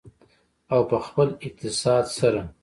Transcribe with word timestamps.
او 0.73 0.81
په 0.89 0.97
خپل 1.07 1.27
اقتصاد 1.45 2.05
سره. 2.17 2.41